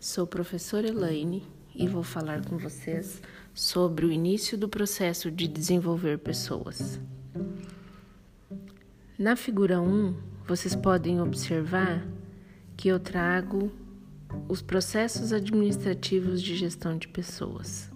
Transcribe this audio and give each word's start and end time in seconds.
Sou 0.00 0.26
professora 0.26 0.88
Elaine 0.88 1.46
e 1.74 1.86
vou 1.86 2.02
falar 2.02 2.42
com 2.46 2.56
vocês 2.56 3.20
sobre 3.52 4.06
o 4.06 4.10
início 4.10 4.56
do 4.56 4.66
processo 4.66 5.30
de 5.30 5.46
desenvolver 5.46 6.18
pessoas. 6.20 6.98
Na 9.18 9.36
figura 9.36 9.78
1, 9.78 10.14
vocês 10.48 10.74
podem 10.74 11.20
observar 11.20 12.02
que 12.78 12.88
eu 12.88 12.98
trago 12.98 13.70
os 14.48 14.62
processos 14.62 15.34
administrativos 15.34 16.40
de 16.40 16.56
gestão 16.56 16.96
de 16.96 17.06
pessoas, 17.06 17.92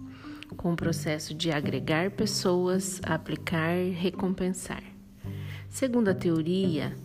com 0.55 0.73
o 0.73 0.77
processo 0.77 1.33
de 1.33 1.51
agregar 1.51 2.11
pessoas, 2.11 3.01
aplicar, 3.01 3.77
recompensar. 3.95 4.83
Segundo 5.67 6.09
a 6.09 6.13
teoria, 6.13 6.95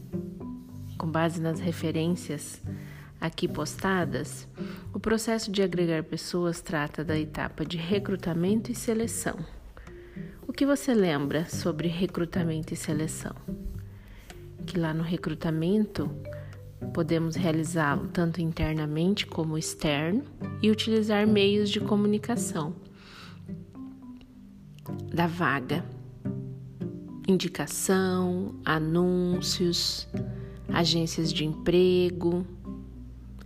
com 0.98 1.10
base 1.10 1.40
nas 1.40 1.58
referências 1.58 2.60
aqui 3.20 3.46
postadas, 3.46 4.48
o 4.92 4.98
processo 4.98 5.50
de 5.50 5.62
agregar 5.62 6.02
pessoas 6.04 6.60
trata 6.60 7.04
da 7.04 7.18
etapa 7.18 7.64
de 7.64 7.76
recrutamento 7.76 8.72
e 8.72 8.74
seleção. 8.74 9.38
O 10.46 10.52
que 10.52 10.66
você 10.66 10.92
lembra 10.92 11.48
sobre 11.48 11.86
recrutamento 11.86 12.74
e 12.74 12.76
seleção? 12.76 13.34
Que 14.66 14.78
lá 14.78 14.92
no 14.92 15.02
recrutamento 15.02 16.10
podemos 16.92 17.36
realizá-lo 17.36 18.08
tanto 18.08 18.40
internamente 18.40 19.26
como 19.26 19.56
externo 19.56 20.24
e 20.60 20.70
utilizar 20.70 21.26
meios 21.26 21.70
de 21.70 21.80
comunicação 21.80 22.74
da 25.12 25.26
vaga, 25.26 25.84
indicação, 27.28 28.56
anúncios, 28.64 30.08
agências 30.68 31.32
de 31.32 31.44
emprego, 31.44 32.44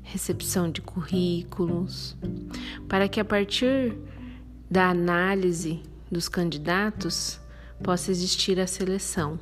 recepção 0.05 0.71
de 0.71 0.81
currículos, 0.81 2.17
para 2.89 3.09
que 3.09 3.19
a 3.19 3.25
partir 3.25 3.97
da 4.71 4.91
análise 4.91 5.83
dos 6.11 6.29
candidatos 6.29 7.41
possa 7.83 8.11
existir 8.11 8.61
a 8.61 8.67
seleção. 8.67 9.39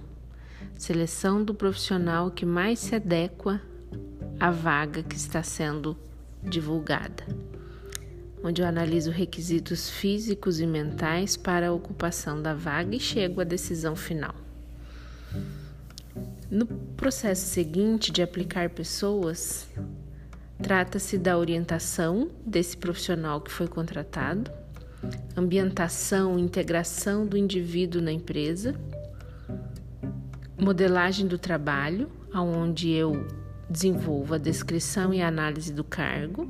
Seleção 0.77 1.45
do 1.45 1.55
profissional 1.55 2.31
que 2.31 2.47
mais 2.47 2.79
se 2.79 2.95
adequa 2.95 3.61
à 4.41 4.51
vaga 4.51 5.03
que 5.03 5.17
está 5.17 5.43
sendo 5.43 5.97
divulgada, 6.43 7.25
onde 8.43 8.63
eu 8.63 8.67
analiso 8.67 9.11
requisitos 9.11 9.91
físicos 9.91 10.61
e 10.61 10.67
mentais 10.67 11.37
para 11.37 11.69
a 11.69 11.73
ocupação 11.73 12.41
da 12.41 12.55
vaga 12.55 12.97
e 12.97 13.01
chego 13.01 13.41
à 13.41 13.45
decisão 13.45 13.95
final. 13.95 14.35
No 16.51 16.67
processo 16.67 17.47
seguinte 17.47 18.13
de 18.13 18.23
aplicar 18.23 18.69
pessoas, 18.71 19.69
Trata-se 20.63 21.19
da 21.19 21.37
orientação 21.37 22.31
desse 22.47 22.77
profissional 22.77 23.41
que 23.41 23.51
foi 23.51 23.67
contratado, 23.67 24.49
ambientação, 25.37 26.39
integração 26.39 27.27
do 27.27 27.37
indivíduo 27.37 28.01
na 28.01 28.13
empresa, 28.13 28.77
modelagem 30.57 31.27
do 31.27 31.37
trabalho, 31.37 32.09
onde 32.33 32.91
eu 32.91 33.27
desenvolvo 33.69 34.35
a 34.35 34.39
descrição 34.39 35.13
e 35.13 35.21
a 35.21 35.27
análise 35.27 35.73
do 35.73 35.83
cargo. 35.83 36.49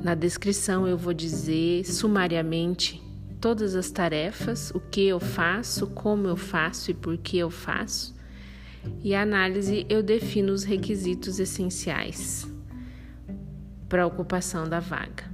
Na 0.00 0.14
descrição 0.14 0.86
eu 0.86 0.96
vou 0.96 1.12
dizer 1.12 1.84
sumariamente 1.84 3.02
todas 3.40 3.74
as 3.74 3.90
tarefas, 3.90 4.70
o 4.70 4.78
que 4.78 5.08
eu 5.08 5.18
faço, 5.18 5.88
como 5.88 6.28
eu 6.28 6.36
faço 6.36 6.92
e 6.92 6.94
por 6.94 7.18
que 7.18 7.36
eu 7.36 7.50
faço. 7.50 8.14
E 9.02 9.12
a 9.12 9.22
análise 9.22 9.84
eu 9.88 10.04
defino 10.04 10.52
os 10.52 10.62
requisitos 10.62 11.40
essenciais 11.40 12.52
para 13.92 14.04
a 14.04 14.06
ocupação 14.06 14.66
da 14.66 14.80
vaga. 14.80 15.30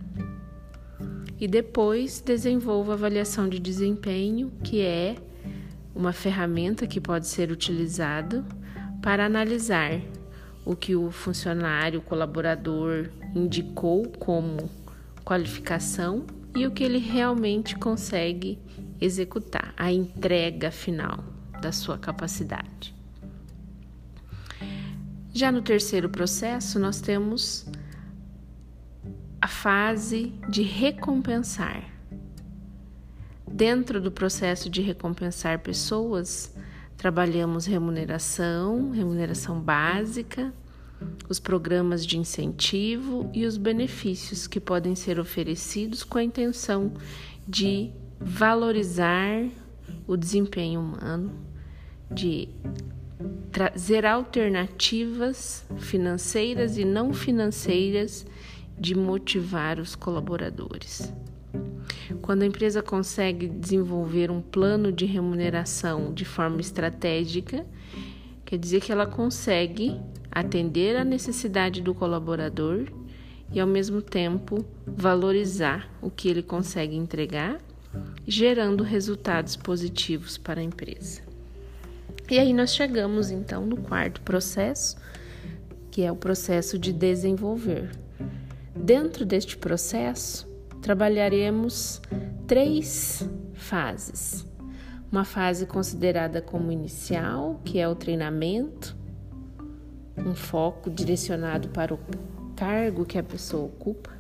E 1.39 1.47
depois 1.47 2.21
desenvolvo 2.21 2.91
a 2.91 2.95
avaliação 2.95 3.49
de 3.49 3.61
desempenho, 3.61 4.51
que 4.65 4.81
é 4.81 5.15
uma 5.95 6.13
ferramenta 6.13 6.85
que 6.85 7.01
pode 7.01 7.29
ser 7.29 7.53
utilizada 7.53 8.45
para 9.01 9.25
analisar 9.25 10.01
o 10.65 10.75
que 10.75 10.97
o 10.97 11.09
funcionário, 11.13 12.01
o 12.01 12.03
colaborador 12.03 13.09
indicou 13.33 14.09
como 14.19 14.69
qualificação 15.25 16.27
e 16.57 16.67
o 16.67 16.73
que 16.73 16.83
ele 16.83 16.99
realmente 16.99 17.77
consegue 17.77 18.59
executar, 19.01 19.73
a 19.77 19.93
entrega 19.93 20.73
final 20.73 21.23
da 21.63 21.71
sua 21.71 21.97
capacidade. 21.97 22.93
Já 25.33 25.53
no 25.53 25.63
terceiro 25.63 26.09
processo, 26.09 26.81
nós 26.81 27.01
temos 27.01 27.65
fase 29.49 30.33
de 30.49 30.63
recompensar. 30.63 31.83
Dentro 33.51 34.01
do 34.01 34.13
processo 34.13 34.69
de 34.71 34.83
recompensar 34.83 35.59
pessoas, 35.61 36.55
trabalhamos 36.97 37.67
remuneração, 37.67 38.91
remuneração 38.91 39.59
básica, 39.59 40.53
os 41.29 41.39
programas 41.39 42.05
de 42.05 42.19
incentivo 42.19 43.31
e 43.33 43.47
os 43.47 43.57
benefícios 43.57 44.47
que 44.47 44.61
podem 44.61 44.95
ser 44.95 45.19
oferecidos 45.19 46.05
com 46.05 46.19
a 46.19 46.23
intenção 46.23 46.93
de 47.47 47.91
valorizar 48.21 49.45
o 50.07 50.17
desempenho 50.17 50.81
humano, 50.81 51.33
de 52.11 52.49
trazer 53.51 54.05
alternativas 54.05 55.65
financeiras 55.79 56.77
e 56.77 56.85
não 56.85 57.13
financeiras 57.13 58.27
de 58.79 58.95
motivar 58.95 59.79
os 59.79 59.95
colaboradores. 59.95 61.13
Quando 62.23 62.43
a 62.43 62.47
empresa 62.47 62.83
consegue 62.83 63.49
desenvolver 63.49 64.31
um 64.31 64.41
plano 64.41 64.93
de 64.93 65.05
remuneração 65.05 66.13
de 66.13 66.25
forma 66.25 66.61
estratégica, 66.61 67.67
quer 68.45 68.59
dizer 68.59 68.81
que 68.81 68.93
ela 68.93 69.07
consegue 69.07 70.01
atender 70.31 70.97
a 70.97 71.05
necessidade 71.05 71.83
do 71.83 71.95
colaborador 71.95 72.87
e, 73.53 73.61
ao 73.61 73.67
mesmo 73.67 74.01
tempo, 74.01 74.65
valorizar 74.87 75.91
o 76.01 76.11
que 76.11 76.29
ele 76.29 76.43
consegue 76.43 76.97
entregar, 76.97 77.59
gerando 78.27 78.85
resultados 78.85 79.57
positivos 79.57 80.39
para 80.39 80.61
a 80.61 80.65
empresa. 80.65 81.23
E 82.31 82.39
aí 82.39 82.53
nós 82.53 82.75
chegamos 82.75 83.31
então 83.31 83.65
no 83.65 83.79
quarto 83.79 84.21
processo, 84.21 84.97
que 85.91 86.03
é 86.03 86.13
o 86.13 86.17
processo 86.17 86.79
de 86.79 86.93
desenvolver. 86.93 87.91
Dentro 88.83 89.27
deste 89.27 89.57
processo, 89.57 90.49
trabalharemos 90.81 92.01
três 92.47 93.29
fases. 93.53 94.47
Uma 95.11 95.25
fase 95.25 95.67
considerada 95.67 96.41
como 96.41 96.71
inicial, 96.71 97.61
que 97.65 97.79
é 97.79 97.89
o 97.89 97.95
treinamento, 97.95 98.97
um 100.17 100.35
foco 100.35 100.91
direcionado 100.91 101.69
para 101.69 101.95
o 101.95 101.99
cargo 102.57 103.05
que 103.05 103.19
a 103.19 103.23
pessoa 103.23 103.65
ocupa. 103.67 104.11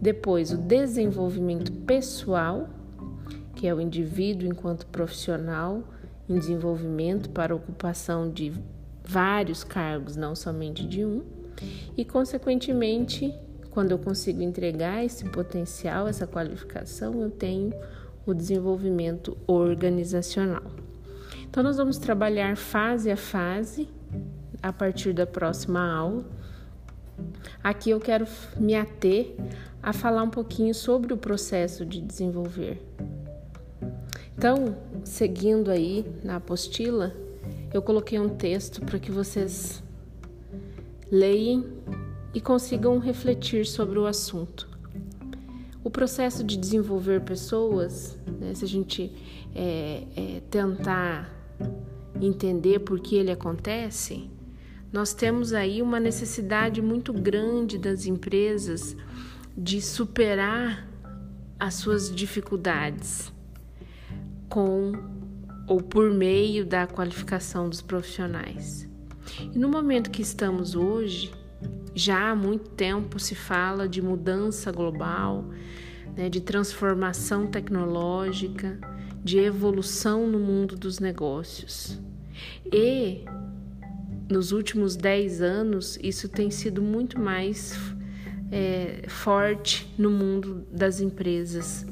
Depois, 0.00 0.52
o 0.52 0.58
desenvolvimento 0.58 1.72
pessoal, 1.72 2.68
que 3.54 3.66
é 3.66 3.74
o 3.74 3.80
indivíduo 3.80 4.48
enquanto 4.48 4.86
profissional 4.86 5.82
em 6.28 6.38
desenvolvimento 6.38 7.30
para 7.30 7.54
ocupação 7.54 8.30
de 8.30 8.52
vários 9.04 9.62
cargos, 9.62 10.16
não 10.16 10.34
somente 10.34 10.86
de 10.86 11.04
um. 11.04 11.22
E, 11.96 12.04
consequentemente, 12.04 13.32
quando 13.74 13.90
eu 13.90 13.98
consigo 13.98 14.40
entregar 14.40 15.04
esse 15.04 15.24
potencial, 15.24 16.06
essa 16.06 16.28
qualificação, 16.28 17.20
eu 17.20 17.28
tenho 17.28 17.74
o 18.24 18.32
desenvolvimento 18.32 19.36
organizacional. 19.48 20.62
Então, 21.42 21.60
nós 21.60 21.76
vamos 21.76 21.98
trabalhar 21.98 22.56
fase 22.56 23.10
a 23.10 23.16
fase 23.16 23.88
a 24.62 24.72
partir 24.72 25.12
da 25.12 25.26
próxima 25.26 25.92
aula. 25.92 26.24
Aqui 27.64 27.90
eu 27.90 27.98
quero 27.98 28.26
me 28.56 28.76
ater 28.76 29.34
a 29.82 29.92
falar 29.92 30.22
um 30.22 30.30
pouquinho 30.30 30.72
sobre 30.72 31.12
o 31.12 31.16
processo 31.16 31.84
de 31.84 32.00
desenvolver. 32.00 32.80
Então, 34.38 34.76
seguindo 35.04 35.70
aí 35.70 36.06
na 36.22 36.36
apostila, 36.36 37.12
eu 37.72 37.82
coloquei 37.82 38.20
um 38.20 38.28
texto 38.28 38.80
para 38.82 39.00
que 39.00 39.10
vocês 39.10 39.82
leiam 41.10 41.64
e 42.34 42.40
consigam 42.40 42.98
refletir 42.98 43.64
sobre 43.64 43.98
o 43.98 44.06
assunto. 44.06 44.68
O 45.84 45.90
processo 45.90 46.42
de 46.42 46.56
desenvolver 46.56 47.20
pessoas, 47.20 48.18
né, 48.40 48.52
se 48.54 48.64
a 48.64 48.68
gente 48.68 49.12
é, 49.54 50.02
é, 50.16 50.42
tentar 50.50 51.30
entender 52.20 52.80
por 52.80 52.98
que 53.00 53.16
ele 53.16 53.30
acontece, 53.30 54.28
nós 54.92 55.12
temos 55.12 55.52
aí 55.52 55.82
uma 55.82 56.00
necessidade 56.00 56.80
muito 56.80 57.12
grande 57.12 57.78
das 57.78 58.06
empresas 58.06 58.96
de 59.56 59.80
superar 59.80 60.88
as 61.58 61.74
suas 61.74 62.14
dificuldades 62.14 63.32
com 64.48 64.92
ou 65.66 65.80
por 65.80 66.10
meio 66.10 66.64
da 66.64 66.86
qualificação 66.86 67.68
dos 67.68 67.80
profissionais. 67.80 68.88
E 69.40 69.58
no 69.58 69.68
momento 69.68 70.10
que 70.10 70.22
estamos 70.22 70.74
hoje, 70.74 71.32
Já 71.94 72.30
há 72.30 72.34
muito 72.34 72.70
tempo 72.70 73.18
se 73.18 73.34
fala 73.34 73.88
de 73.88 74.02
mudança 74.02 74.72
global, 74.72 75.44
né, 76.16 76.28
de 76.28 76.40
transformação 76.40 77.46
tecnológica, 77.46 78.78
de 79.22 79.38
evolução 79.38 80.26
no 80.26 80.38
mundo 80.38 80.76
dos 80.76 80.98
negócios. 80.98 82.00
E 82.72 83.24
nos 84.28 84.52
últimos 84.52 84.96
10 84.96 85.40
anos, 85.40 85.98
isso 86.02 86.28
tem 86.28 86.50
sido 86.50 86.82
muito 86.82 87.20
mais 87.20 87.78
é, 88.50 89.04
forte 89.08 89.92
no 89.96 90.10
mundo 90.10 90.66
das 90.70 91.00
empresas, 91.00 91.86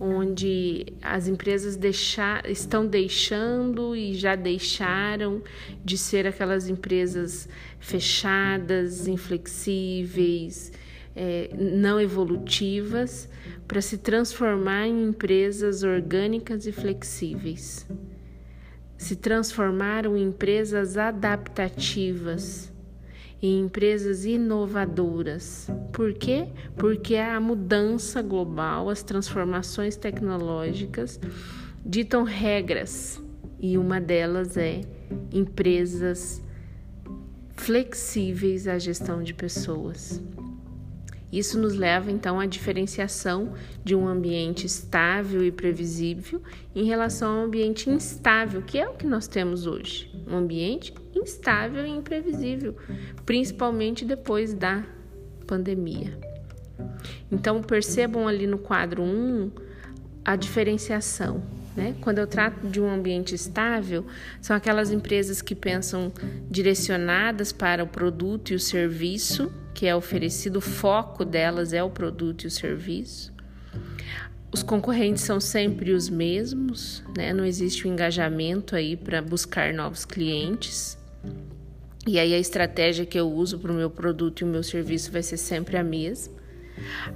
onde 0.00 0.86
as 1.00 1.28
empresas 1.28 1.76
deixar, 1.76 2.48
estão 2.50 2.86
deixando 2.86 3.94
e 3.94 4.14
já 4.14 4.34
deixaram 4.34 5.42
de 5.84 5.96
ser 5.96 6.26
aquelas 6.26 6.68
empresas 6.68 7.48
fechadas, 7.78 9.06
inflexíveis, 9.06 10.72
é, 11.14 11.50
não 11.56 12.00
evolutivas, 12.00 13.28
para 13.68 13.80
se 13.80 13.98
transformar 13.98 14.86
em 14.86 15.08
empresas 15.08 15.82
orgânicas 15.82 16.66
e 16.66 16.72
flexíveis. 16.72 17.86
Se 18.98 19.16
transformaram 19.16 20.16
em 20.16 20.24
empresas 20.24 20.96
adaptativas, 20.96 22.72
em 23.46 23.60
empresas 23.60 24.24
inovadoras. 24.24 25.68
Por 25.92 26.14
quê? 26.14 26.48
Porque 26.76 27.16
a 27.16 27.38
mudança 27.38 28.22
global, 28.22 28.88
as 28.88 29.02
transformações 29.02 29.96
tecnológicas 29.96 31.20
ditam 31.84 32.22
regras 32.22 33.22
e 33.60 33.76
uma 33.76 34.00
delas 34.00 34.56
é 34.56 34.80
empresas 35.30 36.42
flexíveis 37.50 38.66
à 38.66 38.78
gestão 38.78 39.22
de 39.22 39.34
pessoas. 39.34 40.22
Isso 41.36 41.58
nos 41.58 41.74
leva 41.74 42.12
então 42.12 42.38
à 42.38 42.46
diferenciação 42.46 43.54
de 43.82 43.92
um 43.92 44.06
ambiente 44.06 44.64
estável 44.66 45.44
e 45.44 45.50
previsível 45.50 46.40
em 46.72 46.84
relação 46.84 47.28
a 47.28 47.40
um 47.40 47.44
ambiente 47.46 47.90
instável, 47.90 48.62
que 48.62 48.78
é 48.78 48.88
o 48.88 48.94
que 48.94 49.04
nós 49.04 49.26
temos 49.26 49.66
hoje. 49.66 50.08
Um 50.28 50.36
ambiente 50.36 50.94
instável 51.12 51.84
e 51.84 51.90
imprevisível, 51.90 52.76
principalmente 53.26 54.04
depois 54.04 54.54
da 54.54 54.84
pandemia. 55.44 56.16
Então 57.32 57.60
percebam 57.60 58.28
ali 58.28 58.46
no 58.46 58.58
quadro 58.58 59.02
1 59.02 59.50
a 60.24 60.36
diferenciação. 60.36 61.42
Né? 61.74 61.96
Quando 62.00 62.18
eu 62.18 62.28
trato 62.28 62.68
de 62.68 62.80
um 62.80 62.88
ambiente 62.88 63.34
estável, 63.34 64.06
são 64.40 64.54
aquelas 64.54 64.92
empresas 64.92 65.42
que 65.42 65.56
pensam 65.56 66.12
direcionadas 66.48 67.50
para 67.50 67.82
o 67.82 67.88
produto 67.88 68.52
e 68.52 68.54
o 68.54 68.60
serviço 68.60 69.50
que 69.74 69.86
é 69.86 69.94
oferecido, 69.94 70.56
o 70.56 70.60
foco 70.60 71.24
delas 71.24 71.72
é 71.72 71.82
o 71.82 71.90
produto 71.90 72.44
e 72.44 72.46
o 72.46 72.50
serviço. 72.50 73.34
Os 74.52 74.62
concorrentes 74.62 75.24
são 75.24 75.40
sempre 75.40 75.90
os 75.92 76.08
mesmos, 76.08 77.02
né? 77.16 77.32
não 77.32 77.44
existe 77.44 77.88
um 77.88 77.92
engajamento 77.92 78.76
aí 78.76 78.96
para 78.96 79.20
buscar 79.20 79.74
novos 79.74 80.04
clientes. 80.04 80.96
E 82.06 82.20
aí 82.20 82.32
a 82.32 82.38
estratégia 82.38 83.04
que 83.04 83.18
eu 83.18 83.28
uso 83.28 83.58
para 83.58 83.72
o 83.72 83.74
meu 83.74 83.90
produto 83.90 84.42
e 84.42 84.44
o 84.44 84.46
meu 84.46 84.62
serviço 84.62 85.10
vai 85.10 85.24
ser 85.24 85.38
sempre 85.38 85.76
a 85.76 85.82
mesma. 85.82 86.34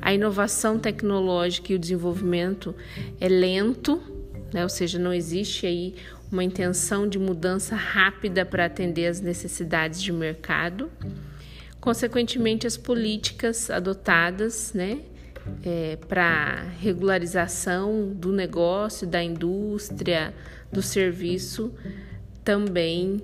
A 0.03 0.13
inovação 0.13 0.81
tecnológica 0.81 1.73
e 1.73 1.77
o 1.77 1.79
desenvolvimento 1.79 2.75
é 3.21 3.29
lento, 3.29 4.03
né? 4.53 4.65
ou 4.65 4.69
seja, 4.69 4.99
não 4.99 5.13
existe 5.13 5.65
aí 5.65 5.95
uma 6.31 6.43
intenção 6.43 7.09
de 7.09 7.19
mudança 7.19 7.77
rápida 7.77 8.45
para 8.45 8.65
atender 8.65 9.07
às 9.07 9.21
necessidades 9.21 10.03
de 10.03 10.13
mercado. 10.13 10.91
Consequentemente, 11.81 12.67
as 12.67 12.77
políticas 12.77 13.71
adotadas 13.71 14.73
né, 14.73 15.01
é, 15.65 15.97
para 16.09 16.65
regularização 16.81 18.13
do 18.13 18.33
negócio, 18.33 19.07
da 19.07 19.23
indústria, 19.23 20.35
do 20.73 20.83
serviço 20.83 21.73
também 22.45 23.21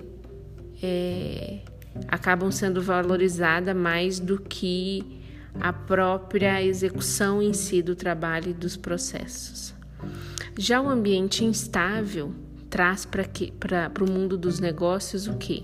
é, 0.81 1.59
acabam 2.07 2.51
sendo 2.51 2.81
valorizadas 2.81 3.75
mais 3.75 4.19
do 4.19 4.39
que 4.39 5.21
a 5.59 5.71
própria 5.71 6.61
execução 6.63 7.41
em 7.41 7.53
si 7.53 7.81
do 7.81 7.95
trabalho 7.95 8.51
e 8.51 8.53
dos 8.53 8.75
processos. 8.75 9.73
Já 10.57 10.81
o 10.81 10.89
ambiente 10.89 11.43
instável 11.43 12.33
traz 12.75 13.05
para 13.05 14.03
o 14.03 14.11
mundo 14.11 14.37
dos 14.37 14.59
negócios 14.59 15.27
o 15.27 15.35
que? 15.35 15.63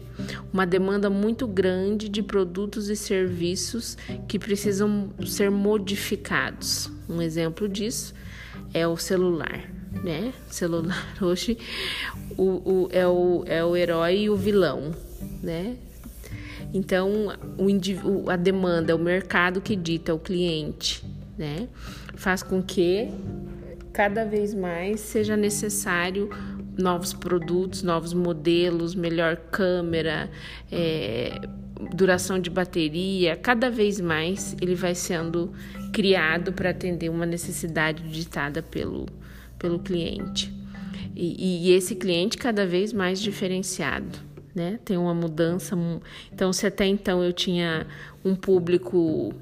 Uma 0.54 0.66
demanda 0.66 1.10
muito 1.10 1.46
grande 1.46 2.08
de 2.08 2.24
produtos 2.24 2.88
e 2.88 2.96
serviços 2.96 3.98
que 4.30 4.40
precisam 4.40 5.10
ser 5.26 5.52
modificados. 5.52 6.90
Um 7.10 7.22
exemplo 7.22 7.68
disso 7.68 8.14
é 8.74 8.88
o 8.88 8.96
celular. 8.96 9.70
Né? 10.02 10.34
Celular 10.48 11.06
hoje 11.22 11.58
o, 12.38 12.44
o, 12.44 12.90
é, 12.94 13.06
o, 13.06 13.44
é 13.46 13.62
o 13.62 13.76
herói 13.76 14.20
e 14.20 14.30
o 14.30 14.38
vilão, 14.38 14.96
né? 15.44 15.76
Então, 16.74 17.28
o, 17.58 18.30
a 18.30 18.38
demanda, 18.38 18.96
o 18.96 19.00
mercado 19.00 19.60
que 19.60 19.76
dita, 19.76 20.14
o 20.14 20.20
cliente, 20.20 21.04
né? 21.38 21.68
Faz 22.16 22.42
com 22.42 22.64
que 22.64 23.12
cada 23.92 24.24
vez 24.24 24.54
mais 24.54 25.02
seja 25.02 25.36
necessário 25.36 26.30
novos 26.78 27.14
produtos, 27.14 27.84
novos 27.84 28.14
modelos, 28.14 28.96
melhor 28.96 29.36
câmera, 29.36 30.30
é, 30.72 31.40
duração 31.94 32.40
de 32.40 32.50
bateria, 32.50 33.36
cada 33.36 33.70
vez 33.70 34.00
mais 34.00 34.56
ele 34.62 34.76
vai 34.76 34.96
sendo 34.96 35.52
criado 35.92 36.54
para 36.54 36.70
atender 36.70 37.10
uma 37.10 37.26
necessidade 37.26 38.04
ditada 38.10 38.62
pelo, 38.62 39.06
pelo 39.58 39.80
cliente. 39.80 40.54
E, 41.16 41.68
e, 41.68 41.72
esse 41.74 41.96
cliente 41.96 42.38
cada 42.38 42.66
vez 42.66 42.94
mais 42.94 43.20
diferenciado, 43.20 44.18
né? 44.56 44.80
Tem 44.86 44.98
uma 44.98 45.14
mudança. 45.14 45.78
Então, 46.32 46.54
se 46.54 46.66
até 46.66 46.86
então 46.86 47.22
eu 47.22 47.34
tinha 47.34 47.86
um 48.24 48.34
público 48.34 49.34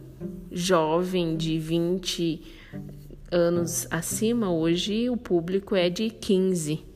jovem 0.51 1.37
de 1.37 1.59
20 1.59 2.41
anos 3.31 3.87
acima, 3.91 4.51
hoje 4.51 5.09
o 5.11 5.15
público 5.15 5.75
é 5.75 5.89
de 5.89 6.09
15 6.09 6.88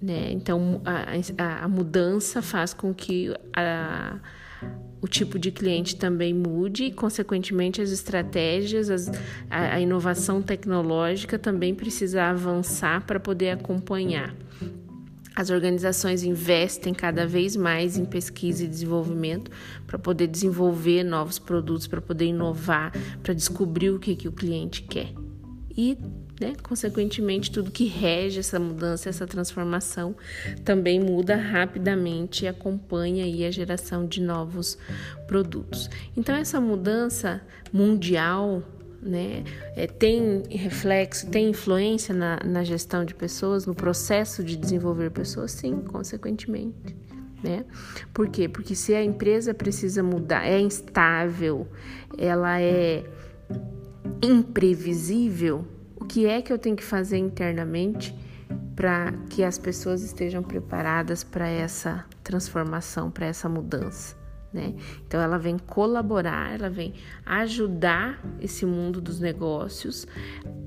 né? 0.00 0.30
Então, 0.32 0.82
a, 0.84 1.64
a, 1.64 1.68
mudança 1.68 2.42
faz 2.42 2.74
com 2.74 2.92
que 2.92 3.34
a, 3.54 4.18
o 5.00 5.08
tipo 5.08 5.38
de 5.38 5.50
cliente 5.50 5.96
também 5.96 6.34
mude 6.34 6.84
e, 6.84 6.92
consequentemente, 6.92 7.80
as 7.80 7.90
estratégias, 7.90 8.90
as, 8.90 9.10
a, 9.50 9.74
a 9.74 9.80
inovação 9.80 10.42
tecnológica 10.42 11.38
também 11.38 11.74
precisa 11.74 12.24
avançar 12.24 13.04
para 13.06 13.18
poder 13.18 13.50
acompanhar. 13.50 14.34
As 15.34 15.50
organizações 15.50 16.22
investem 16.22 16.94
cada 16.94 17.26
vez 17.26 17.54
mais 17.56 17.98
em 17.98 18.06
pesquisa 18.06 18.64
e 18.64 18.66
desenvolvimento 18.66 19.50
para 19.86 19.98
poder 19.98 20.28
desenvolver 20.28 21.04
novos 21.04 21.38
produtos, 21.38 21.86
para 21.86 22.00
poder 22.00 22.24
inovar, 22.24 22.90
para 23.22 23.34
descobrir 23.34 23.90
o 23.90 23.98
que, 23.98 24.16
que 24.16 24.28
o 24.28 24.32
cliente 24.32 24.82
quer. 24.82 25.12
E 25.76 25.98
né? 26.40 26.54
Consequentemente, 26.62 27.50
tudo 27.50 27.70
que 27.70 27.86
rege 27.86 28.40
essa 28.40 28.58
mudança, 28.58 29.08
essa 29.08 29.26
transformação, 29.26 30.14
também 30.64 31.00
muda 31.00 31.36
rapidamente 31.36 32.44
e 32.44 32.48
acompanha 32.48 33.24
aí 33.24 33.44
a 33.44 33.50
geração 33.50 34.06
de 34.06 34.20
novos 34.20 34.78
produtos. 35.26 35.88
Então, 36.16 36.34
essa 36.34 36.60
mudança 36.60 37.40
mundial 37.72 38.62
né, 39.00 39.44
é, 39.74 39.86
tem 39.86 40.42
reflexo, 40.50 41.28
tem 41.30 41.50
influência 41.50 42.14
na, 42.14 42.40
na 42.44 42.64
gestão 42.64 43.04
de 43.04 43.14
pessoas, 43.14 43.66
no 43.66 43.74
processo 43.74 44.42
de 44.42 44.56
desenvolver 44.56 45.10
pessoas? 45.10 45.52
Sim, 45.52 45.80
consequentemente. 45.80 46.96
Né? 47.42 47.64
Por 48.12 48.28
quê? 48.28 48.48
Porque 48.48 48.74
se 48.74 48.94
a 48.94 49.02
empresa 49.02 49.54
precisa 49.54 50.02
mudar, 50.02 50.44
é 50.46 50.58
instável, 50.58 51.66
ela 52.18 52.60
é 52.60 53.04
imprevisível, 54.22 55.66
o 55.96 56.04
que 56.04 56.26
é 56.26 56.42
que 56.42 56.52
eu 56.52 56.58
tenho 56.58 56.76
que 56.76 56.84
fazer 56.84 57.18
internamente 57.18 58.14
para 58.76 59.12
que 59.30 59.42
as 59.42 59.58
pessoas 59.58 60.02
estejam 60.02 60.42
preparadas 60.42 61.24
para 61.24 61.48
essa 61.48 62.04
transformação, 62.22 63.10
para 63.10 63.26
essa 63.26 63.48
mudança. 63.48 64.16
Né? 64.52 64.74
Então 65.06 65.20
ela 65.20 65.38
vem 65.38 65.58
colaborar, 65.58 66.54
ela 66.54 66.70
vem 66.70 66.94
ajudar 67.24 68.22
esse 68.40 68.64
mundo 68.64 69.00
dos 69.00 69.18
negócios 69.18 70.06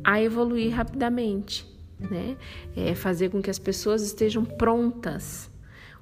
a 0.03 0.21
evoluir 0.21 0.73
rapidamente, 0.75 1.65
né? 1.99 2.37
É 2.75 2.93
fazer 2.93 3.29
com 3.29 3.41
que 3.41 3.49
as 3.49 3.59
pessoas 3.59 4.01
estejam 4.01 4.43
prontas. 4.43 5.49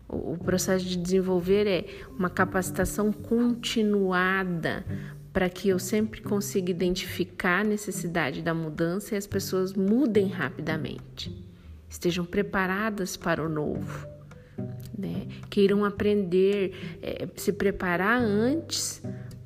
O 0.10 0.38
processo 0.38 0.86
de 0.86 0.96
desenvolver 0.96 1.68
é 1.68 1.86
uma 2.18 2.30
capacitação 2.30 3.12
continuada 3.12 4.86
para 5.38 5.50
que 5.50 5.70
eu 5.70 5.78
sempre 5.78 6.20
consiga 6.20 6.72
identificar 6.72 7.60
a 7.60 7.64
necessidade 7.64 8.42
da 8.42 8.56
mudança 8.56 9.14
e 9.14 9.18
as 9.20 9.28
pessoas 9.28 9.72
mudem 9.72 10.30
rapidamente, 10.30 11.32
estejam 11.88 12.26
preparadas 12.26 13.16
para 13.16 13.46
o 13.46 13.48
novo, 13.48 14.08
né? 14.98 15.28
Queiram 15.48 15.86
aprender, 15.86 16.98
é, 17.04 17.28
se 17.36 17.54
preparar 17.54 18.20
antes 18.20 19.00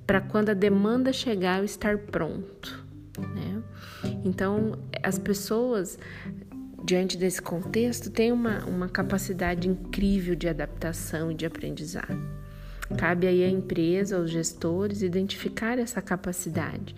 para 0.08 0.22
quando 0.22 0.52
a 0.52 0.54
demanda 0.54 1.12
chegar 1.12 1.60
eu 1.60 1.66
estar 1.66 1.98
pronto, 1.98 2.86
né? 3.36 3.62
Então, 4.24 4.80
as 5.04 5.20
pessoas 5.20 6.00
diante 6.86 7.18
desse 7.18 7.42
contexto 7.42 8.10
têm 8.10 8.32
uma, 8.32 8.64
uma 8.64 8.88
capacidade 8.88 9.68
incrível 9.68 10.36
de 10.36 10.48
adaptação 10.48 11.30
e 11.30 11.36
de 11.36 11.46
aprendizado. 11.46 12.41
Cabe 12.98 13.28
aí 13.28 13.44
à 13.44 13.50
empresa, 13.50 14.18
aos 14.18 14.30
gestores, 14.30 15.02
identificar 15.02 15.80
essa 15.80 16.02
capacidade, 16.02 16.96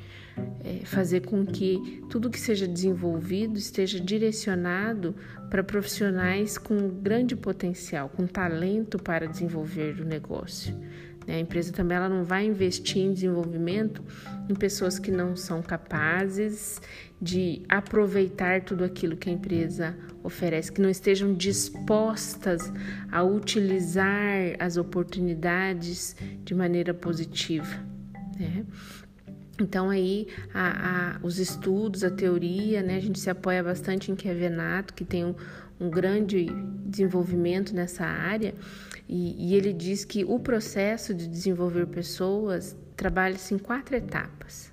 é, 0.64 0.86
fazer 0.86 1.22
com 1.22 1.46
que 1.46 2.02
tudo 2.10 2.30
que 2.30 2.40
seja 2.40 2.68
desenvolvido 2.68 3.58
esteja 3.58 4.00
direcionado 4.00 5.16
para 5.50 5.64
profissionais 5.64 6.58
com 6.58 6.90
grande 6.90 7.36
potencial, 7.36 8.10
com 8.10 8.26
talento 8.26 8.98
para 8.98 9.28
desenvolver 9.28 10.00
o 10.02 10.06
negócio. 10.06 10.76
Né? 11.28 11.36
A 11.36 11.40
empresa 11.40 11.72
também 11.72 11.98
ela 11.98 12.10
não 12.10 12.24
vai 12.24 12.46
investir 12.46 13.02
em 13.02 13.14
desenvolvimento 13.14 14.04
em 14.50 14.56
pessoas 14.56 15.00
que 15.00 15.12
não 15.12 15.36
são 15.36 15.62
capazes 15.62 16.82
de 17.22 17.64
aproveitar 17.70 18.62
tudo 18.62 18.84
aquilo 18.84 19.16
que 19.16 19.30
a 19.30 19.34
empresa 19.34 19.96
oferece, 20.22 20.72
que 20.72 20.82
não 20.82 20.90
estejam 20.90 21.34
dispostas 21.34 22.72
a 23.12 23.24
utilizar 23.24 24.56
as 24.60 24.76
oportunidades 24.76 26.16
de 26.44 26.54
maneira 26.54 26.94
positiva. 26.94 27.80
Né? 28.38 28.66
Então 29.60 29.90
aí 29.90 30.28
a, 30.54 31.16
a, 31.16 31.20
os 31.24 31.40
estudos, 31.40 32.04
a 32.04 32.10
teoria, 32.10 32.82
né, 32.82 32.98
a 32.98 33.00
gente 33.00 33.20
se 33.20 33.30
apoia 33.30 33.64
bastante 33.64 34.12
em 34.12 34.16
Kevenato, 34.16 34.94
que 34.94 35.06
tem 35.06 35.24
um, 35.24 35.36
um 35.80 35.90
grande 35.90 36.48
desenvolvimento 36.86 37.74
nessa 37.74 38.06
área, 38.06 38.54
e, 39.08 39.52
e, 39.52 39.56
ele 39.56 39.74
diz 39.74 40.06
que 40.06 40.24
o 40.24 40.40
processo 40.40 41.14
de 41.14 41.28
desenvolver 41.28 41.88
pessoas 41.88 42.76
trabalha-se 42.96 43.54
em 43.54 43.58
quatro 43.58 43.96
etapas. 43.96 44.72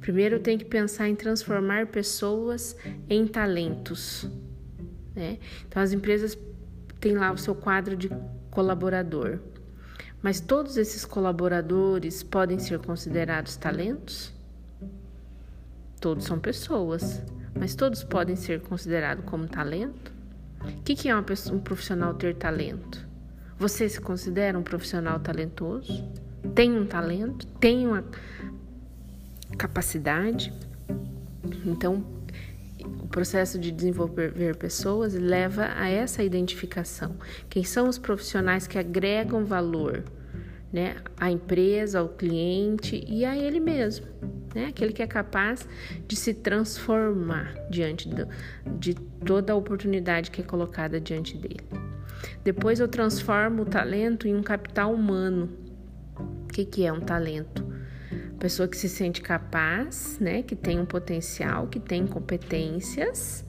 Primeiro 0.00 0.38
tem 0.38 0.56
que 0.56 0.64
pensar 0.64 1.08
em 1.08 1.14
transformar 1.14 1.88
pessoas 1.88 2.76
em 3.08 3.26
talentos. 3.26 4.28
Né? 5.14 5.38
Então 5.66 5.82
as 5.82 5.92
empresas 5.92 6.38
têm 7.00 7.14
lá 7.16 7.32
o 7.32 7.38
seu 7.38 7.54
quadro 7.54 7.96
de 7.96 8.10
colaborador. 8.50 9.40
Mas 10.22 10.40
todos 10.40 10.76
esses 10.78 11.04
colaboradores 11.04 12.22
podem 12.22 12.58
ser 12.58 12.78
considerados 12.78 13.56
talentos? 13.56 14.32
Todos 16.00 16.24
são 16.24 16.38
pessoas, 16.38 17.22
mas 17.58 17.74
todos 17.74 18.02
podem 18.02 18.36
ser 18.36 18.60
considerados 18.60 19.24
como 19.24 19.46
talento? 19.46 20.12
O 20.60 20.82
que 20.82 21.08
é 21.08 21.22
pessoa, 21.22 21.56
um 21.56 21.60
profissional 21.60 22.14
ter 22.14 22.34
talento? 22.34 23.06
Você 23.58 23.88
se 23.88 24.00
considera 24.00 24.58
um 24.58 24.62
profissional 24.62 25.20
talentoso? 25.20 26.08
Tem 26.54 26.76
um 26.76 26.86
talento? 26.86 27.46
Tem 27.58 27.86
uma 27.86 28.04
capacidade? 29.56 30.52
Então, 31.64 32.04
o 32.80 33.06
processo 33.06 33.58
de 33.58 33.70
desenvolver 33.70 34.56
pessoas 34.56 35.14
leva 35.14 35.70
a 35.76 35.88
essa 35.88 36.22
identificação. 36.22 37.16
Quem 37.48 37.64
são 37.64 37.88
os 37.88 37.98
profissionais 37.98 38.66
que 38.66 38.78
agregam 38.78 39.44
valor 39.44 40.04
né, 40.74 40.96
empresa, 41.30 42.00
ao 42.00 42.08
cliente 42.08 43.04
e 43.08 43.24
a 43.24 43.36
ele 43.36 43.60
mesmo? 43.60 44.06
Né? 44.52 44.66
Aquele 44.66 44.92
que 44.92 45.04
é 45.04 45.06
capaz 45.06 45.68
de 46.08 46.16
se 46.16 46.34
transformar 46.34 47.54
diante 47.70 48.08
do, 48.08 48.26
de 48.80 48.94
toda 49.24 49.52
a 49.52 49.56
oportunidade 49.56 50.32
que 50.32 50.40
é 50.40 50.44
colocada 50.44 51.00
diante 51.00 51.38
dele. 51.38 51.64
Depois 52.42 52.80
eu 52.80 52.88
transformo 52.88 53.62
o 53.62 53.64
talento 53.64 54.26
em 54.26 54.34
um 54.34 54.42
capital 54.42 54.92
humano. 54.92 55.48
O 56.18 56.52
que, 56.52 56.64
que 56.64 56.84
é 56.84 56.92
um 56.92 57.00
talento? 57.00 57.64
pessoa 58.40 58.68
que 58.68 58.76
se 58.76 58.90
sente 58.90 59.22
capaz, 59.22 60.18
né, 60.20 60.42
que 60.42 60.54
tem 60.54 60.78
um 60.78 60.84
potencial, 60.84 61.66
que 61.66 61.80
tem 61.80 62.06
competências, 62.06 63.42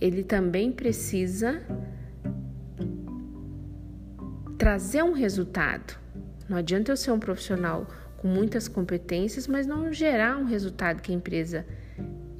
ele 0.00 0.22
também 0.22 0.72
precisa 0.72 1.62
trazer 4.56 5.02
um 5.02 5.12
resultado. 5.12 6.03
Não 6.48 6.56
adianta 6.56 6.92
eu 6.92 6.96
ser 6.96 7.10
um 7.10 7.18
profissional 7.18 7.86
com 8.18 8.28
muitas 8.28 8.68
competências, 8.68 9.46
mas 9.46 9.66
não 9.66 9.92
gerar 9.92 10.38
um 10.38 10.44
resultado 10.44 11.02
que 11.02 11.12
a 11.12 11.14
empresa 11.14 11.66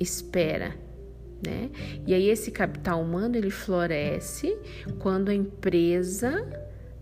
espera. 0.01 0.75
Né? 1.47 1.71
E 2.07 2.15
aí 2.15 2.29
esse 2.29 2.51
capital 2.51 3.03
humano 3.03 3.37
ele 3.37 3.51
floresce 3.51 4.57
quando 4.99 5.29
a 5.29 5.35
empresa 5.35 6.47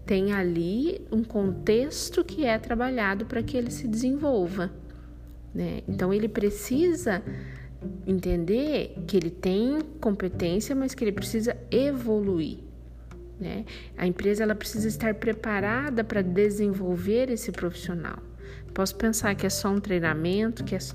tem 0.04 0.32
ali 0.32 1.00
um 1.12 1.22
contexto 1.22 2.24
que 2.24 2.44
é 2.44 2.58
trabalhado 2.58 3.24
para 3.26 3.42
que 3.42 3.56
ele 3.56 3.70
se 3.70 3.86
desenvolva. 3.86 4.70
Né? 5.54 5.82
Então 5.86 6.12
ele 6.12 6.28
precisa 6.28 7.22
entender 8.06 8.96
que 9.06 9.16
ele 9.16 9.30
tem 9.30 9.80
competência, 10.00 10.74
mas 10.74 10.94
que 10.94 11.04
ele 11.04 11.12
precisa 11.12 11.56
evoluir. 11.70 12.58
Né? 13.40 13.64
A 13.96 14.06
empresa 14.06 14.42
ela 14.42 14.54
precisa 14.54 14.88
estar 14.88 15.14
preparada 15.14 16.04
para 16.04 16.22
desenvolver 16.22 17.30
esse 17.30 17.50
profissional. 17.50 18.18
Posso 18.72 18.96
pensar 18.96 19.34
que 19.34 19.46
é 19.46 19.50
só 19.50 19.68
um 19.68 19.78
treinamento, 19.78 20.64
que 20.64 20.74
é 20.74 20.80
só... 20.80 20.94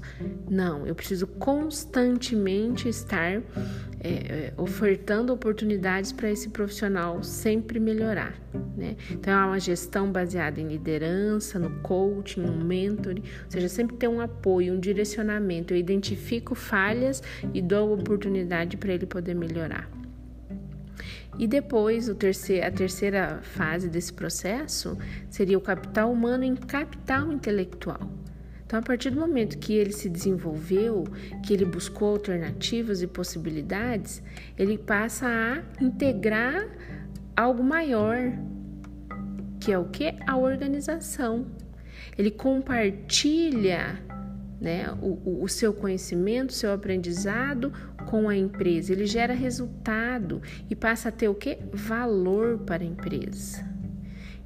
não. 0.49 0.87
Eu 0.87 0.95
preciso 0.95 1.27
constantemente 1.27 2.89
estar 2.89 3.33
é, 3.33 4.09
é, 4.09 4.53
ofertando 4.57 5.31
oportunidades 5.31 6.11
para 6.11 6.29
esse 6.29 6.49
profissional 6.49 7.21
sempre 7.23 7.79
melhorar, 7.79 8.35
né? 8.75 8.95
Então 9.11 9.33
é 9.33 9.45
uma 9.45 9.59
gestão 9.59 10.11
baseada 10.11 10.59
em 10.59 10.67
liderança, 10.67 11.59
no 11.59 11.69
coaching, 11.81 12.41
no 12.41 12.53
mentoring, 12.53 13.21
ou 13.45 13.51
seja, 13.51 13.69
sempre 13.69 13.95
ter 13.95 14.07
um 14.07 14.21
apoio, 14.21 14.73
um 14.73 14.79
direcionamento. 14.79 15.73
Eu 15.73 15.77
identifico 15.77 16.55
falhas 16.55 17.21
e 17.53 17.61
dou 17.61 17.93
oportunidade 17.93 18.75
para 18.77 18.93
ele 18.93 19.05
poder 19.05 19.35
melhorar. 19.35 19.96
E 21.39 21.47
depois, 21.47 22.09
terceiro, 22.15 22.65
a 22.65 22.71
terceira 22.71 23.39
fase 23.43 23.89
desse 23.89 24.11
processo 24.11 24.97
seria 25.29 25.57
o 25.57 25.61
capital 25.61 26.11
humano 26.11 26.43
em 26.43 26.55
capital 26.55 27.31
intelectual. 27.31 28.09
Então, 28.65 28.79
a 28.79 28.81
partir 28.81 29.11
do 29.11 29.19
momento 29.19 29.57
que 29.59 29.73
ele 29.73 29.93
se 29.93 30.09
desenvolveu, 30.09 31.05
que 31.45 31.53
ele 31.53 31.63
buscou 31.63 32.09
alternativas 32.09 33.01
e 33.01 33.07
possibilidades, 33.07 34.21
ele 34.57 34.77
passa 34.77 35.25
a 35.25 35.63
integrar 35.81 36.67
algo 37.35 37.63
maior, 37.63 38.17
que 39.61 39.71
é 39.71 39.77
o 39.79 39.85
que? 39.85 40.13
A 40.27 40.35
organização. 40.35 41.45
Ele 42.17 42.31
compartilha 42.31 44.03
né, 44.59 44.91
o, 45.01 45.43
o 45.43 45.47
seu 45.47 45.71
conhecimento, 45.73 46.49
o 46.49 46.53
seu 46.53 46.73
aprendizado 46.73 47.71
com 48.07 48.27
a 48.27 48.35
empresa. 48.35 48.91
Ele 48.91 49.05
gera 49.05 49.33
resultado 49.33 50.41
e 50.69 50.75
passa 50.75 51.09
a 51.09 51.11
ter 51.11 51.27
o 51.27 51.35
que? 51.35 51.59
Valor 51.71 52.59
para 52.59 52.83
a 52.83 52.85
empresa. 52.85 53.65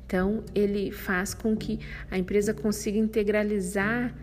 Então, 0.06 0.44
ele 0.54 0.92
faz 0.92 1.34
com 1.34 1.56
que 1.56 1.80
a 2.10 2.18
empresa 2.18 2.54
consiga 2.54 2.98
integralizar 2.98 4.14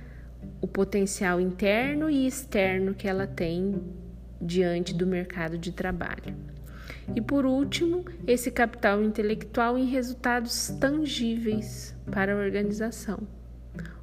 o 0.61 0.69
potencial 0.69 1.41
interno 1.41 2.11
e 2.11 2.27
externo 2.27 2.95
que 2.95 3.09
ela 3.09 3.27
tem 3.27 3.83
diante 4.41 4.93
do 4.93 5.07
mercado 5.07 5.57
de 5.57 5.73
trabalho. 5.73 6.37
E 7.17 7.23
por 7.23 7.47
último, 7.47 8.05
esse 8.27 8.51
capital 8.51 9.03
intelectual 9.03 9.79
em 9.79 9.87
resultados 9.87 10.69
tangíveis 10.79 11.97
para 12.11 12.35
a 12.35 12.37
organização 12.37 13.38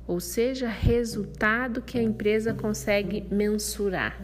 ou 0.07 0.19
seja, 0.19 0.67
resultado 0.67 1.81
que 1.81 1.97
a 1.97 2.03
empresa 2.03 2.53
consegue 2.53 3.25
mensurar. 3.31 4.19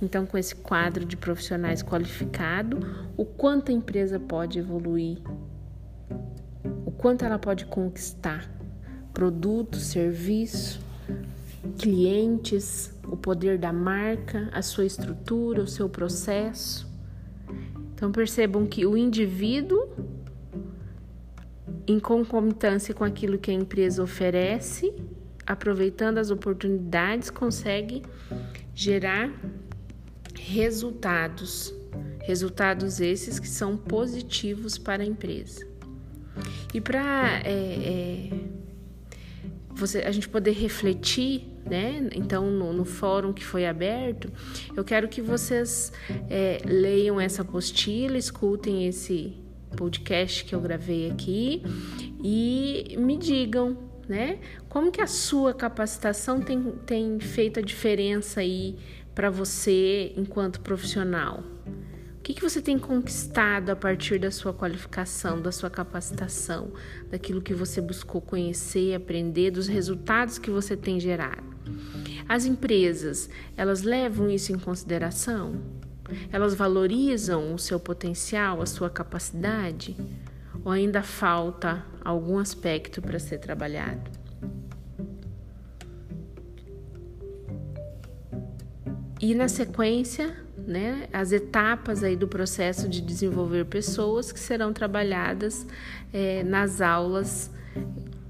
Então, 0.00 0.26
com 0.26 0.36
esse 0.36 0.54
quadro 0.54 1.04
de 1.04 1.16
profissionais 1.16 1.82
qualificado, 1.82 2.80
o 3.16 3.24
quanto 3.24 3.70
a 3.70 3.74
empresa 3.74 4.18
pode 4.18 4.58
evoluir, 4.58 5.18
o 6.84 6.90
quanto 6.90 7.24
ela 7.24 7.38
pode 7.38 7.66
conquistar 7.66 8.50
produto, 9.12 9.76
serviço, 9.76 10.80
clientes, 11.78 12.92
o 13.06 13.16
poder 13.16 13.58
da 13.58 13.72
marca, 13.72 14.48
a 14.52 14.62
sua 14.62 14.84
estrutura, 14.84 15.62
o 15.62 15.68
seu 15.68 15.88
processo. 15.88 16.90
Então 17.94 18.10
percebam 18.10 18.66
que 18.66 18.84
o 18.84 18.96
indivíduo, 18.96 19.88
em 21.86 22.00
concomitância 22.00 22.94
com 22.94 23.04
aquilo 23.04 23.38
que 23.38 23.50
a 23.50 23.54
empresa 23.54 24.02
oferece, 24.02 24.92
aproveitando 25.46 26.18
as 26.18 26.30
oportunidades, 26.30 27.30
consegue 27.30 28.02
gerar 28.74 29.32
resultados. 30.38 31.74
Resultados 32.20 33.00
esses 33.00 33.38
que 33.38 33.48
são 33.48 33.76
positivos 33.76 34.78
para 34.78 35.02
a 35.02 35.06
empresa. 35.06 35.66
E 36.72 36.80
para 36.80 37.42
é, 37.44 37.50
é, 37.50 38.30
você, 39.70 39.98
a 39.98 40.12
gente 40.12 40.28
poder 40.28 40.52
refletir, 40.52 41.42
né? 41.68 42.08
Então, 42.14 42.50
no, 42.50 42.72
no, 42.72 42.84
fórum 42.84 43.32
que 43.32 43.44
foi 43.44 43.66
aberto, 43.66 44.30
eu 44.74 44.84
quero 44.84 45.08
que 45.08 45.20
vocês 45.20 45.92
é, 46.30 46.62
leiam 46.64 47.20
essa 47.20 47.42
apostila, 47.42 48.16
escutem 48.16 48.86
esse 48.86 49.34
podcast 49.76 50.44
que 50.44 50.54
eu 50.54 50.60
gravei 50.60 51.10
aqui 51.10 51.62
e 52.22 52.96
me 52.98 53.16
digam, 53.16 53.76
né? 54.12 54.38
Como 54.68 54.92
que 54.92 55.00
a 55.00 55.06
sua 55.06 55.54
capacitação 55.54 56.38
tem, 56.38 56.62
tem 56.84 57.18
feito 57.18 57.58
a 57.58 57.62
diferença 57.62 58.40
aí 58.40 58.76
para 59.14 59.30
você 59.30 60.12
enquanto 60.18 60.60
profissional? 60.60 61.42
O 62.18 62.22
que, 62.22 62.34
que 62.34 62.42
você 62.42 62.60
tem 62.60 62.78
conquistado 62.78 63.70
a 63.70 63.76
partir 63.76 64.18
da 64.18 64.30
sua 64.30 64.52
qualificação, 64.52 65.40
da 65.40 65.50
sua 65.50 65.70
capacitação, 65.70 66.72
daquilo 67.10 67.40
que 67.40 67.54
você 67.54 67.80
buscou 67.80 68.20
conhecer, 68.20 68.94
aprender, 68.94 69.50
dos 69.50 69.66
resultados 69.66 70.38
que 70.38 70.50
você 70.50 70.76
tem 70.76 71.00
gerado? 71.00 71.42
As 72.28 72.44
empresas, 72.44 73.30
elas 73.56 73.80
levam 73.82 74.30
isso 74.30 74.52
em 74.52 74.58
consideração? 74.58 75.62
Elas 76.30 76.54
valorizam 76.54 77.54
o 77.54 77.58
seu 77.58 77.80
potencial, 77.80 78.60
a 78.60 78.66
sua 78.66 78.90
capacidade? 78.90 79.96
Ou 80.62 80.70
ainda 80.70 81.02
falta 81.02 81.84
algum 82.04 82.38
aspecto 82.38 83.00
para 83.00 83.18
ser 83.18 83.38
trabalhado? 83.38 84.10
E 89.20 89.34
na 89.36 89.46
sequência, 89.46 90.36
né, 90.66 91.08
as 91.12 91.30
etapas 91.30 92.02
aí 92.02 92.16
do 92.16 92.26
processo 92.26 92.88
de 92.88 93.00
desenvolver 93.00 93.64
pessoas 93.66 94.32
que 94.32 94.40
serão 94.40 94.72
trabalhadas 94.72 95.64
é, 96.12 96.42
nas 96.42 96.80
aulas 96.80 97.48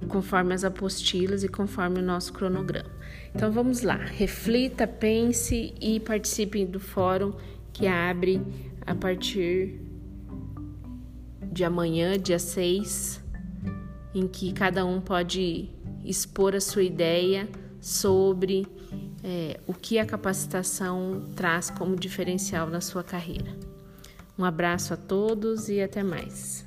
conforme 0.08 0.52
as 0.52 0.64
apostilas 0.64 1.42
e 1.42 1.48
conforme 1.48 1.98
o 1.98 2.02
nosso 2.02 2.34
cronograma. 2.34 2.90
Então 3.34 3.50
vamos 3.50 3.80
lá, 3.80 3.96
reflita, 3.96 4.86
pense 4.86 5.74
e 5.80 5.98
participe 5.98 6.66
do 6.66 6.78
fórum 6.78 7.32
que 7.72 7.86
abre 7.86 8.42
a 8.86 8.94
partir 8.94 9.80
de 11.50 11.64
amanhã, 11.64 12.18
dia 12.18 12.38
6, 12.38 13.21
em 14.14 14.26
que 14.26 14.52
cada 14.52 14.84
um 14.84 15.00
pode 15.00 15.70
expor 16.04 16.54
a 16.54 16.60
sua 16.60 16.82
ideia 16.82 17.48
sobre 17.80 18.66
é, 19.24 19.60
o 19.66 19.74
que 19.74 19.98
a 19.98 20.06
capacitação 20.06 21.28
traz 21.34 21.70
como 21.70 21.96
diferencial 21.96 22.68
na 22.68 22.80
sua 22.80 23.02
carreira. 23.02 23.56
Um 24.38 24.44
abraço 24.44 24.94
a 24.94 24.96
todos 24.96 25.68
e 25.68 25.80
até 25.80 26.02
mais. 26.02 26.64